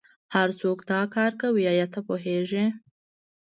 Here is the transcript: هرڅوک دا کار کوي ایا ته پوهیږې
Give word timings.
هرڅوک 0.35 0.79
دا 0.89 0.99
کار 1.15 1.31
کوي 1.41 1.63
ایا 1.71 1.85
ته 1.93 1.99
پوهیږې 2.07 2.65